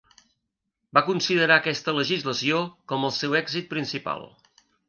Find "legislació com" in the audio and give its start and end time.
1.99-3.09